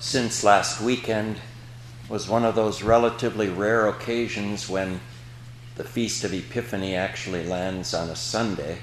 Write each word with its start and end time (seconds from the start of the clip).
since 0.00 0.42
last 0.42 0.80
weekend 0.80 1.36
was 2.08 2.26
one 2.26 2.42
of 2.42 2.54
those 2.54 2.82
relatively 2.82 3.48
rare 3.48 3.86
occasions 3.86 4.66
when 4.66 4.98
the 5.76 5.84
Feast 5.84 6.24
of 6.24 6.32
Epiphany 6.32 6.96
actually 6.96 7.46
lands 7.46 7.92
on 7.92 8.08
a 8.08 8.16
Sunday, 8.16 8.78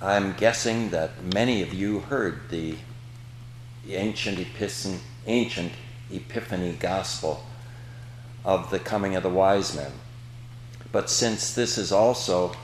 I'm 0.00 0.32
guessing 0.32 0.88
that 0.90 1.22
many 1.34 1.60
of 1.60 1.74
you 1.74 2.00
heard 2.00 2.48
the 2.48 2.76
ancient, 3.86 4.46
ancient 5.26 5.72
Epiphany 6.10 6.72
gospel 6.80 7.44
of 8.46 8.70
the 8.70 8.78
coming 8.78 9.14
of 9.14 9.22
the 9.22 9.28
wise 9.28 9.76
men. 9.76 9.92
But 10.90 11.10
since 11.10 11.54
this 11.54 11.76
is 11.76 11.92
also 11.92 12.56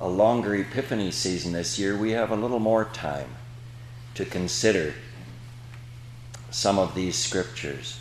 a 0.00 0.08
longer 0.08 0.54
Epiphany 0.54 1.10
season 1.10 1.52
this 1.52 1.78
year, 1.78 1.94
we 1.94 2.12
have 2.12 2.30
a 2.30 2.36
little 2.36 2.58
more 2.58 2.86
time 2.86 3.28
to 4.14 4.24
consider 4.24 4.94
some 6.50 6.78
of 6.78 6.94
these 6.94 7.16
scriptures. 7.16 7.98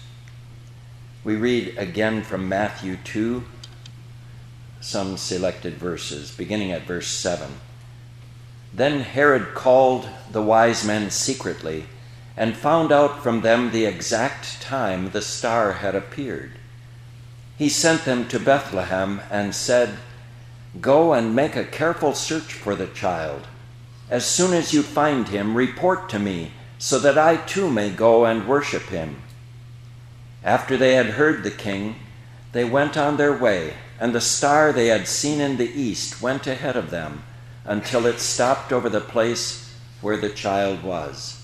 We 1.23 1.35
read 1.35 1.77
again 1.77 2.23
from 2.23 2.47
Matthew 2.47 2.97
2, 3.03 3.43
some 4.79 5.17
selected 5.17 5.73
verses, 5.73 6.31
beginning 6.31 6.71
at 6.71 6.83
verse 6.83 7.07
7. 7.07 7.49
Then 8.73 9.01
Herod 9.01 9.55
called 9.55 10.07
the 10.31 10.41
wise 10.41 10.85
men 10.85 11.09
secretly 11.09 11.85
and 12.37 12.55
found 12.55 12.91
out 12.91 13.23
from 13.23 13.41
them 13.41 13.71
the 13.71 13.85
exact 13.85 14.61
time 14.61 15.11
the 15.11 15.21
star 15.21 15.73
had 15.73 15.95
appeared. 15.95 16.51
He 17.57 17.69
sent 17.69 18.03
them 18.03 18.27
to 18.27 18.39
Bethlehem 18.39 19.21
and 19.31 19.55
said, 19.55 19.97
Go 20.81 21.13
and 21.13 21.35
make 21.35 21.55
a 21.55 21.63
careful 21.63 22.13
search 22.13 22.53
for 22.53 22.75
the 22.75 22.87
child. 22.87 23.47
As 24.09 24.25
soon 24.25 24.53
as 24.53 24.73
you 24.73 24.83
find 24.83 25.29
him, 25.29 25.55
report 25.55 26.09
to 26.09 26.19
me 26.19 26.51
so 26.77 26.99
that 26.99 27.17
I 27.17 27.37
too 27.37 27.69
may 27.69 27.89
go 27.89 28.25
and 28.25 28.47
worship 28.47 28.83
him. 28.83 29.21
After 30.43 30.77
they 30.77 30.93
had 30.93 31.11
heard 31.11 31.43
the 31.43 31.51
king, 31.51 31.95
they 32.51 32.65
went 32.65 32.97
on 32.97 33.17
their 33.17 33.35
way, 33.35 33.73
and 33.99 34.13
the 34.13 34.21
star 34.21 34.71
they 34.71 34.87
had 34.87 35.07
seen 35.07 35.41
in 35.41 35.57
the 35.57 35.69
east 35.69 36.21
went 36.21 36.47
ahead 36.47 36.75
of 36.75 36.91
them 36.91 37.23
until 37.63 38.05
it 38.05 38.19
stopped 38.19 38.71
over 38.71 38.89
the 38.89 39.01
place 39.01 39.75
where 40.01 40.17
the 40.17 40.29
child 40.29 40.83
was. 40.83 41.43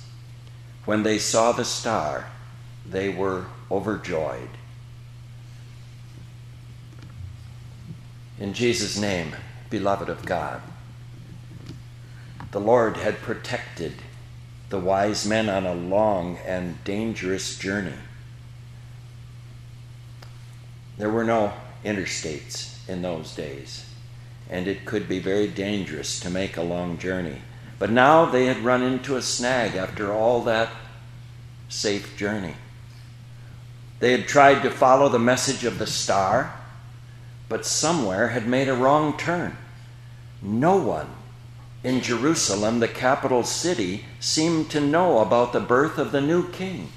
When 0.86 1.04
they 1.04 1.18
saw 1.18 1.52
the 1.52 1.66
star, 1.66 2.30
they 2.88 3.10
were 3.10 3.46
overjoyed. 3.70 4.50
In 8.40 8.54
Jesus' 8.54 8.98
name, 8.98 9.36
beloved 9.70 10.10
of 10.10 10.26
God, 10.26 10.62
the 12.52 12.60
Lord 12.60 12.98
had 12.98 13.22
protected 13.22 13.94
the 14.72 14.80
wise 14.80 15.28
men 15.28 15.50
on 15.50 15.66
a 15.66 15.76
long 15.76 16.38
and 16.46 16.82
dangerous 16.86 17.58
journey. 17.60 17.94
There 20.98 21.10
were 21.10 21.26
no 21.26 21.54
interstates 21.84 22.78
in 22.88 23.02
those 23.02 23.36
days, 23.36 23.86
and 24.50 24.68
it 24.68 24.86
could 24.86 25.10
be 25.10 25.20
very 25.20 25.48
dangerous 25.48 26.22
to 26.22 26.30
make 26.30 26.56
a 26.56 26.64
long 26.64 26.98
journey. 26.98 27.42
But 27.80 27.92
now 27.92 28.26
they 28.26 28.46
had 28.46 28.60
run 28.60 28.82
into 28.82 29.18
a 29.18 29.22
snag 29.22 29.76
after 29.76 30.14
all 30.14 30.42
that 30.44 30.70
safe 31.68 32.16
journey. 32.16 32.56
They 34.00 34.14
had 34.14 34.28
tried 34.28 34.64
to 34.64 34.72
follow 34.72 35.10
the 35.10 35.20
message 35.20 35.66
of 35.66 35.80
the 35.80 35.88
star, 35.88 36.58
but 37.50 37.66
somewhere 37.66 38.30
had 38.30 38.48
made 38.48 38.70
a 38.70 38.74
wrong 38.74 39.18
turn. 39.18 39.58
No 40.42 40.78
one 40.78 41.10
in 41.84 42.02
Jerusalem, 42.02 42.80
the 42.80 42.88
capital 42.88 43.44
city, 43.44 44.06
seemed 44.20 44.70
to 44.72 44.80
know 44.80 45.20
about 45.20 45.52
the 45.52 45.60
birth 45.60 45.98
of 45.98 46.12
the 46.12 46.22
new 46.22 46.50
king. 46.52 46.90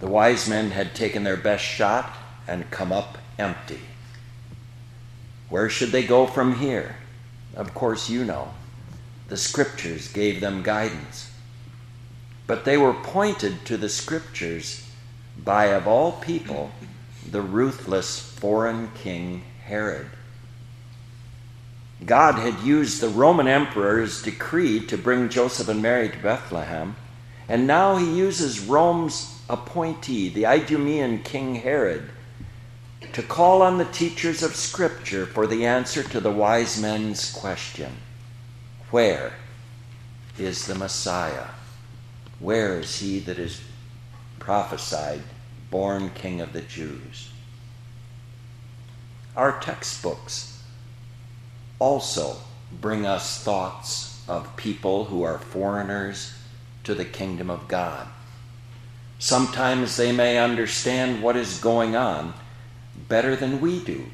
The 0.00 0.08
wise 0.08 0.46
men 0.48 0.70
had 0.72 0.94
taken 0.94 1.24
their 1.24 1.36
best 1.36 1.64
shot 1.64 2.14
and 2.46 2.70
come 2.70 2.92
up 2.92 3.16
empty. 3.38 3.80
Where 5.48 5.70
should 5.70 5.92
they 5.92 6.02
go 6.02 6.26
from 6.26 6.56
here? 6.56 6.96
Of 7.54 7.72
course, 7.72 8.10
you 8.10 8.24
know. 8.24 8.52
The 9.28 9.36
scriptures 9.38 10.08
gave 10.08 10.40
them 10.40 10.62
guidance. 10.62 11.30
But 12.46 12.66
they 12.66 12.76
were 12.76 12.92
pointed 12.92 13.64
to 13.64 13.78
the 13.78 13.88
scriptures 13.88 14.86
by, 15.42 15.66
of 15.66 15.86
all 15.86 16.12
people, 16.12 16.72
the 17.30 17.40
ruthless 17.40 18.20
foreign 18.20 18.90
king 18.94 19.42
Herod. 19.64 20.08
God 22.04 22.34
had 22.34 22.60
used 22.60 23.00
the 23.00 23.08
Roman 23.08 23.46
emperor's 23.46 24.22
decree 24.22 24.84
to 24.86 24.98
bring 24.98 25.28
Joseph 25.28 25.68
and 25.68 25.80
Mary 25.80 26.08
to 26.08 26.18
Bethlehem, 26.18 26.96
and 27.48 27.66
now 27.66 27.96
he 27.96 28.18
uses 28.18 28.60
Rome's 28.60 29.40
appointee, 29.48 30.28
the 30.28 30.46
Idumean 30.46 31.22
King 31.22 31.56
Herod, 31.56 32.10
to 33.12 33.22
call 33.22 33.62
on 33.62 33.78
the 33.78 33.84
teachers 33.86 34.42
of 34.42 34.56
Scripture 34.56 35.24
for 35.24 35.46
the 35.46 35.66
answer 35.66 36.02
to 36.02 36.20
the 36.20 36.32
wise 36.32 36.80
men's 36.80 37.30
question 37.32 37.92
Where 38.90 39.34
is 40.38 40.66
the 40.66 40.74
Messiah? 40.74 41.46
Where 42.40 42.80
is 42.80 42.98
he 42.98 43.20
that 43.20 43.38
is 43.38 43.60
prophesied, 44.38 45.22
born 45.70 46.10
King 46.10 46.40
of 46.40 46.52
the 46.52 46.62
Jews? 46.62 47.30
Our 49.36 49.60
textbooks 49.60 50.53
also 51.84 52.34
bring 52.80 53.04
us 53.04 53.44
thoughts 53.44 54.24
of 54.26 54.56
people 54.56 55.04
who 55.04 55.22
are 55.22 55.38
foreigners 55.38 56.32
to 56.82 56.94
the 56.94 57.04
kingdom 57.04 57.50
of 57.50 57.68
God. 57.68 58.08
Sometimes 59.18 59.98
they 59.98 60.10
may 60.10 60.38
understand 60.38 61.22
what 61.22 61.36
is 61.36 61.60
going 61.60 61.94
on 61.94 62.32
better 63.06 63.36
than 63.36 63.60
we 63.60 63.84
do. 63.84 64.06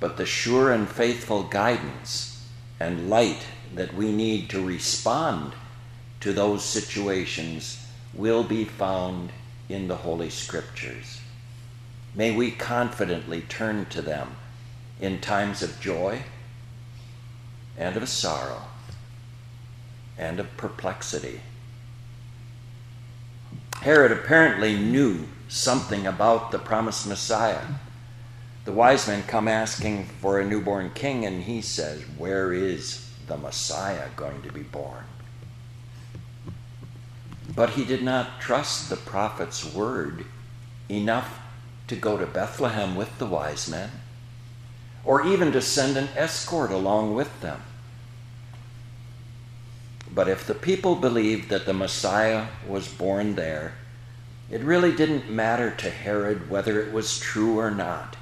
But 0.00 0.16
the 0.16 0.24
sure 0.24 0.72
and 0.72 0.88
faithful 0.88 1.42
guidance 1.42 2.48
and 2.80 3.10
light 3.10 3.44
that 3.74 3.92
we 3.92 4.10
need 4.10 4.48
to 4.48 4.64
respond 4.64 5.52
to 6.20 6.32
those 6.32 6.64
situations 6.64 7.86
will 8.14 8.44
be 8.44 8.64
found 8.64 9.30
in 9.68 9.88
the 9.88 9.96
Holy 9.96 10.30
Scriptures. 10.30 11.20
May 12.14 12.34
we 12.34 12.50
confidently 12.50 13.42
turn 13.42 13.84
to 13.90 14.00
them 14.00 14.36
in 15.00 15.20
times 15.20 15.62
of 15.62 15.80
joy 15.80 16.22
and 17.76 17.96
of 17.96 18.08
sorrow 18.08 18.62
and 20.16 20.40
of 20.40 20.56
perplexity. 20.56 21.40
Herod 23.80 24.10
apparently 24.10 24.76
knew 24.76 25.28
something 25.48 26.06
about 26.06 26.50
the 26.50 26.58
promised 26.58 27.06
Messiah. 27.06 27.62
The 28.64 28.72
wise 28.72 29.06
men 29.06 29.22
come 29.22 29.46
asking 29.46 30.06
for 30.20 30.40
a 30.40 30.44
newborn 30.44 30.90
king, 30.94 31.24
and 31.24 31.44
he 31.44 31.62
says, 31.62 32.02
Where 32.18 32.52
is 32.52 33.08
the 33.28 33.36
Messiah 33.36 34.08
going 34.16 34.42
to 34.42 34.52
be 34.52 34.62
born? 34.62 35.04
But 37.54 37.70
he 37.70 37.84
did 37.84 38.02
not 38.02 38.40
trust 38.40 38.90
the 38.90 38.96
prophet's 38.96 39.64
word 39.64 40.26
enough 40.88 41.38
to 41.86 41.96
go 41.96 42.18
to 42.18 42.26
Bethlehem 42.26 42.94
with 42.94 43.18
the 43.18 43.26
wise 43.26 43.68
men 43.68 43.90
or 45.08 45.26
even 45.26 45.50
to 45.50 45.62
send 45.62 45.96
an 45.96 46.06
escort 46.14 46.70
along 46.70 47.14
with 47.14 47.40
them. 47.40 47.58
But 50.14 50.28
if 50.28 50.46
the 50.46 50.54
people 50.54 50.96
believed 50.96 51.48
that 51.48 51.64
the 51.64 51.72
Messiah 51.72 52.48
was 52.68 52.92
born 52.92 53.34
there, 53.34 53.72
it 54.50 54.60
really 54.60 54.94
didn't 54.94 55.30
matter 55.30 55.70
to 55.70 55.88
Herod 55.88 56.50
whether 56.50 56.82
it 56.82 56.92
was 56.92 57.18
true 57.18 57.58
or 57.58 57.70
not. 57.70 58.16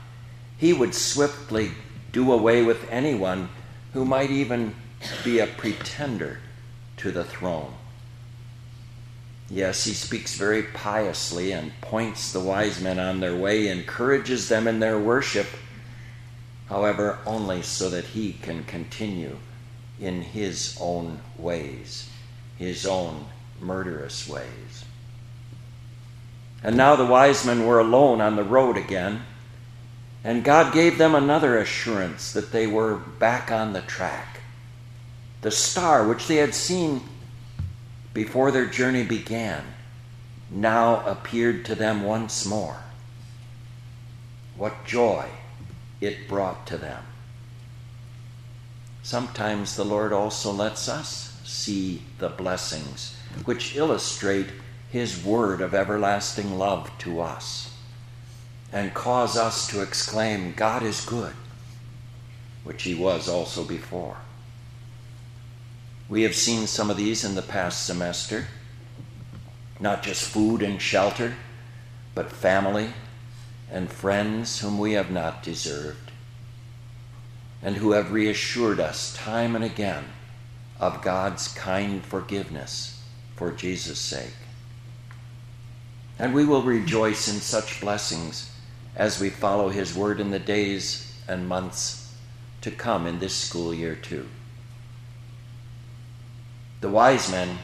He 0.59 0.73
would 0.73 0.95
swiftly 0.95 1.73
do 2.13 2.33
away 2.33 2.63
with 2.63 2.89
anyone 2.89 3.49
who 3.93 4.05
might 4.05 4.31
even 4.31 4.77
be 5.25 5.41
a 5.41 5.49
pretender 5.49 6.39
to 6.99 7.11
the 7.11 7.25
throne. 7.25 7.75
Yes, 9.51 9.83
he 9.83 9.93
speaks 9.93 10.37
very 10.37 10.63
piously 10.63 11.51
and 11.51 11.73
points 11.81 12.33
the 12.33 12.39
wise 12.39 12.81
men 12.81 13.01
on 13.01 13.19
their 13.19 13.35
way, 13.35 13.67
encourages 13.67 14.49
them 14.49 14.69
in 14.69 14.79
their 14.79 15.01
worship, 15.01 15.49
however, 16.69 17.19
only 17.27 17.63
so 17.63 17.89
that 17.91 18.05
he 18.05 18.33
can 18.33 18.65
continue 18.65 19.37
in 20.01 20.23
his 20.23 20.77
own 20.81 21.21
ways, 21.39 22.09
his 22.59 22.87
own 22.87 23.27
murderous 23.61 24.29
ways. 24.29 24.85
And 26.63 26.77
now 26.77 26.97
the 26.97 27.07
wise 27.07 27.45
men 27.45 27.67
were 27.67 27.79
alone 27.79 28.21
on 28.21 28.37
the 28.37 28.45
road 28.45 28.77
again, 28.77 29.23
and 30.25 30.43
God 30.43 30.75
gave 30.75 30.99
them 30.99 31.15
another 31.15 31.59
assurance 31.59 32.33
that 32.33 32.51
they 32.51 32.67
were 32.67 32.97
back 32.97 33.53
on 33.53 33.73
the 33.73 33.83
track. 33.83 34.41
The 35.43 35.51
star 35.51 36.07
which 36.07 36.27
they 36.27 36.37
had 36.37 36.55
seen 36.55 37.03
before 38.13 38.51
their 38.51 38.67
journey 38.67 39.05
began 39.05 39.63
now 40.51 41.07
appeared 41.07 41.65
to 41.67 41.75
them 41.75 42.03
once 42.03 42.45
more. 42.47 42.79
What 44.57 44.85
joy! 44.85 45.27
It 46.01 46.29
brought 46.29 46.67
to 46.67 46.77
them. 46.77 47.03
Sometimes 49.03 49.77
the 49.77 49.85
Lord 49.85 50.13
also 50.13 50.51
lets 50.51 50.89
us 50.89 51.41
see 51.45 52.03
the 52.19 52.29
blessings 52.29 53.17
which 53.45 53.77
illustrate 53.77 54.49
his 54.91 55.25
word 55.25 55.61
of 55.61 55.75
everlasting 55.75 56.59
love 56.59 56.91
to 56.99 57.21
us 57.21 57.71
and 58.73 58.93
cause 58.95 59.37
us 59.37 59.67
to 59.69 59.81
exclaim, 59.81 60.53
God 60.55 60.83
is 60.83 61.05
good, 61.05 61.35
which 62.65 62.83
he 62.83 62.95
was 62.95 63.29
also 63.29 63.65
before. 63.65 64.17
We 66.09 66.23
have 66.23 66.35
seen 66.35 66.67
some 66.67 66.91
of 66.91 66.97
these 66.97 67.25
in 67.25 67.35
the 67.35 67.43
past 67.43 67.87
semester, 67.87 68.47
not 69.79 70.03
just 70.03 70.29
food 70.29 70.63
and 70.63 70.81
shelter, 70.81 71.35
but 72.15 72.33
family 72.33 72.93
and 73.71 73.91
friends 73.91 74.61
whom 74.61 74.79
we 74.79 74.93
have 74.93 75.11
not 75.11 75.43
deserved, 75.43 76.11
and 77.63 77.77
who 77.77 77.93
have 77.93 78.13
reassured 78.13 78.79
us 78.79 79.15
time 79.17 79.55
and 79.55 79.65
again 79.65 80.05
of 80.79 81.03
God's 81.03 81.49
kind 81.49 82.05
forgiveness 82.05 83.03
for 83.35 83.51
Jesus' 83.51 83.99
sake. 83.99 84.35
And 86.19 86.35
we 86.35 86.45
will 86.45 86.63
rejoice 86.63 87.29
in 87.29 87.41
such 87.41 87.81
blessings 87.81 88.51
as 88.95 89.21
we 89.21 89.29
follow 89.29 89.69
His 89.69 89.95
word 89.95 90.21
in 90.21 90.31
the 90.31 90.39
days 90.39 91.15
and 91.29 91.49
months 91.49 92.15
to 92.63 92.71
come 92.71 93.07
in 93.07 93.19
this 93.19 93.35
school 93.35 93.75
year, 93.75 93.95
too. 93.95 94.27
The 96.81 96.89
wise 96.89 97.31
men 97.31 97.59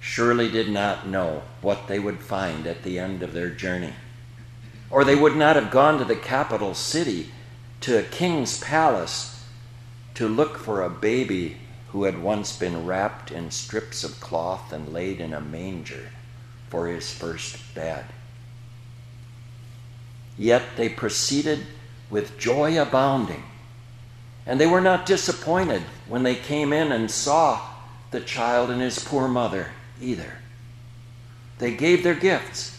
surely 0.00 0.50
did 0.50 0.68
not 0.68 1.08
know 1.08 1.42
what 1.60 1.88
they 1.88 1.98
would 1.98 2.20
find 2.20 2.66
at 2.66 2.82
the 2.82 2.98
end 2.98 3.22
of 3.22 3.32
their 3.32 3.50
journey, 3.50 3.92
or 4.90 5.04
they 5.04 5.14
would 5.14 5.36
not 5.36 5.56
have 5.56 5.70
gone 5.70 5.98
to 5.98 6.04
the 6.04 6.16
capital 6.16 6.74
city, 6.74 7.30
to 7.80 7.98
a 7.98 8.02
king's 8.02 8.60
palace, 8.60 9.44
to 10.14 10.28
look 10.28 10.58
for 10.58 10.82
a 10.82 10.90
baby 10.90 11.56
who 11.88 12.04
had 12.04 12.22
once 12.22 12.56
been 12.56 12.86
wrapped 12.86 13.30
in 13.30 13.50
strips 13.50 14.04
of 14.04 14.20
cloth 14.20 14.72
and 14.72 14.92
laid 14.92 15.20
in 15.20 15.32
a 15.32 15.40
manger 15.40 16.10
for 16.68 16.88
his 16.88 17.12
first 17.12 17.74
bed. 17.74 18.04
Yet 20.36 20.62
they 20.76 20.88
proceeded 20.88 21.66
with 22.10 22.38
joy 22.38 22.80
abounding. 22.80 23.44
And 24.46 24.60
they 24.60 24.66
were 24.66 24.80
not 24.80 25.06
disappointed 25.06 25.82
when 26.08 26.22
they 26.22 26.34
came 26.34 26.72
in 26.72 26.92
and 26.92 27.10
saw 27.10 27.60
the 28.10 28.20
child 28.20 28.70
and 28.70 28.80
his 28.80 28.98
poor 28.98 29.26
mother 29.26 29.72
either. 30.00 30.38
They 31.58 31.74
gave 31.74 32.02
their 32.02 32.14
gifts. 32.14 32.73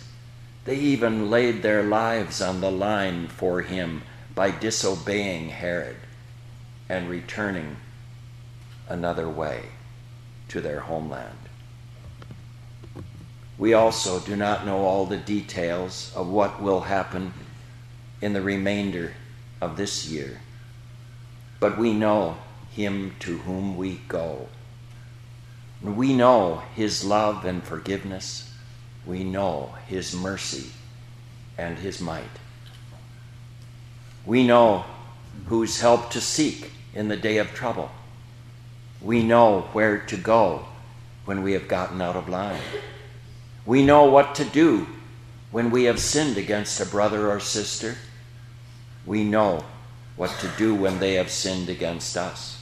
They 0.65 0.75
even 0.75 1.29
laid 1.29 1.62
their 1.62 1.83
lives 1.83 2.41
on 2.41 2.59
the 2.59 2.71
line 2.71 3.27
for 3.27 3.62
him 3.62 4.01
by 4.33 4.51
disobeying 4.51 5.50
Herod 5.50 5.97
and 6.89 7.07
returning 7.07 7.77
another 8.89 9.29
way 9.29 9.65
to 10.50 10.62
their 10.62 10.81
homeland. 10.81 11.38
We 13.57 13.73
also 13.73 14.19
do 14.19 14.35
not 14.35 14.65
know 14.65 14.79
all 14.79 15.06
the 15.06 15.17
details 15.17 16.12
of 16.15 16.27
what 16.27 16.62
will 16.62 16.81
happen 16.81 17.33
in 18.21 18.33
the 18.33 18.41
remainder 18.41 19.13
of 19.62 19.77
this 19.77 20.07
year. 20.07 20.41
But 21.59 21.77
we 21.77 21.94
know 21.94 22.38
him 22.71 23.15
to 23.19 23.38
whom 23.39 23.77
we 23.77 24.01
go. 24.07 24.50
We 25.81 26.13
know 26.13 26.63
his 26.75 27.06
love 27.06 27.45
and 27.45 27.63
forgiveness. 27.63 28.51
We 29.06 29.24
know 29.24 29.75
his 29.88 30.16
mercy 30.16 30.72
and 31.57 31.78
his 31.78 32.02
might. 32.02 32.24
We 34.25 34.46
know 34.46 34.86
whose 35.48 35.80
help 35.80 36.10
to 36.12 36.22
seek 36.22 36.72
in 36.94 37.07
the 37.07 37.18
day 37.18 37.38
of 37.38 37.54
trouble. 37.54 37.92
We 39.02 39.24
know 39.24 39.62
where 39.74 40.00
to 40.00 40.18
go 40.18 40.66
when 41.25 41.44
we 41.44 41.54
have 41.54 41.68
gotten 41.68 42.02
out 42.02 42.16
of 42.16 42.30
line. 42.30 42.62
We 43.66 43.86
know 43.86 44.06
what 44.06 44.36
to 44.36 44.46
do 44.46 44.88
when 45.51 45.69
we 45.69 45.84
have 45.84 46.00
sinned 46.00 46.38
against 46.38 46.80
a 46.80 46.86
brother 46.86 47.30
or 47.30 47.40
sister 47.40 47.96
we 49.06 49.24
know 49.24 49.63
what 50.16 50.31
to 50.40 50.48
do 50.58 50.74
when 50.74 51.00
they 51.00 51.13
have 51.16 51.30
sinned 51.30 51.69
against 51.69 52.18
us. 52.18 52.62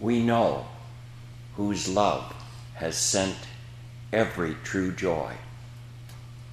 We 0.00 0.22
know 0.22 0.66
whose 1.56 1.88
love 1.88 2.34
has 2.74 2.96
sent 2.96 3.36
every 4.12 4.56
true 4.64 4.92
joy 4.92 5.34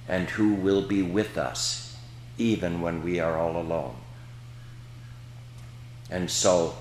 and 0.08 0.30
who 0.30 0.54
will 0.54 0.82
be 0.82 1.02
with 1.02 1.36
us 1.36 1.96
even 2.38 2.80
when 2.80 3.02
we 3.02 3.18
are 3.18 3.36
all 3.38 3.56
alone. 3.56 3.96
And 6.10 6.30
so 6.30 6.74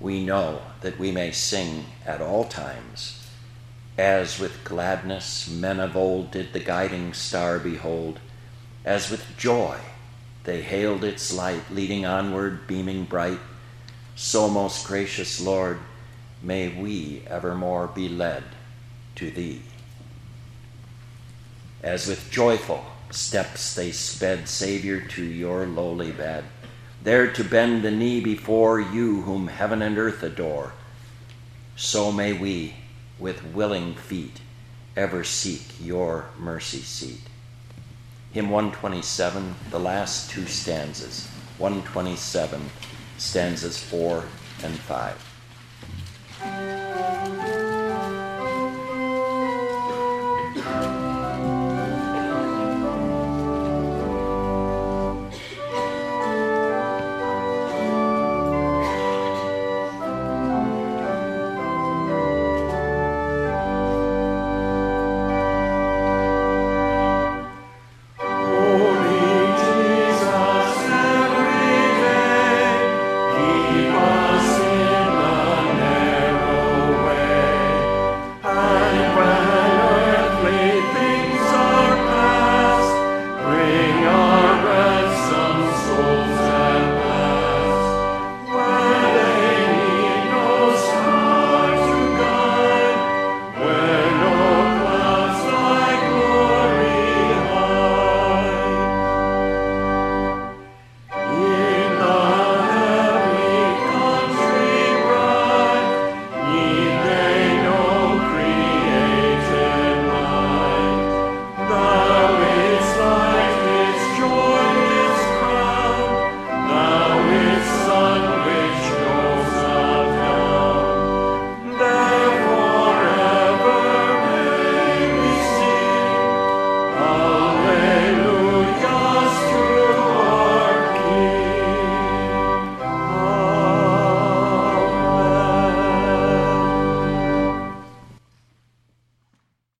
we 0.00 0.24
know 0.24 0.60
that 0.80 0.98
we 0.98 1.12
may 1.12 1.30
sing 1.30 1.86
at 2.04 2.20
all 2.20 2.44
times, 2.44 3.28
as 3.96 4.38
with 4.38 4.64
gladness 4.64 5.48
men 5.48 5.78
of 5.78 5.96
old 5.96 6.30
did 6.30 6.52
the 6.52 6.60
guiding 6.60 7.12
star 7.12 7.58
behold, 7.58 8.18
as 8.84 9.10
with 9.10 9.36
joy 9.36 9.78
they 10.44 10.62
hailed 10.62 11.04
its 11.04 11.32
light, 11.32 11.70
leading 11.70 12.06
onward, 12.06 12.66
beaming 12.66 13.04
bright. 13.04 13.40
So, 14.14 14.48
most 14.48 14.86
gracious 14.86 15.40
Lord, 15.40 15.78
may 16.40 16.68
we 16.68 17.22
evermore 17.26 17.88
be 17.88 18.08
led 18.08 18.44
to 19.16 19.30
Thee. 19.30 19.62
As 21.82 22.06
with 22.06 22.30
joyful 22.30 22.84
steps 23.10 23.74
they 23.74 23.92
sped, 23.92 24.48
Savior, 24.48 25.00
to 25.00 25.24
your 25.24 25.66
lowly 25.66 26.12
bed, 26.12 26.44
there 27.02 27.30
to 27.32 27.44
bend 27.44 27.82
the 27.82 27.90
knee 27.90 28.20
before 28.20 28.80
you 28.80 29.22
whom 29.22 29.48
heaven 29.48 29.82
and 29.82 29.98
earth 29.98 30.22
adore, 30.22 30.72
so 31.76 32.10
may 32.10 32.32
we, 32.32 32.74
with 33.18 33.44
willing 33.54 33.94
feet, 33.94 34.40
ever 34.96 35.22
seek 35.22 35.62
your 35.80 36.26
mercy 36.38 36.78
seat. 36.78 37.20
Hymn 38.32 38.50
127, 38.50 39.54
the 39.70 39.78
last 39.78 40.30
two 40.30 40.46
stanzas. 40.46 41.28
127, 41.58 42.60
stanzas 43.18 43.78
4 43.78 44.24
and 44.62 44.74
5. 44.74 45.35